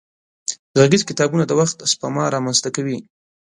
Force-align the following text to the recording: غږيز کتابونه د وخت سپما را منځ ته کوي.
غږيز 0.79 1.03
کتابونه 1.09 1.43
د 1.47 1.51
وخت 1.59 1.77
سپما 1.91 2.23
را 2.33 2.39
منځ 2.45 2.57
ته 2.63 2.69
کوي. 2.75 2.97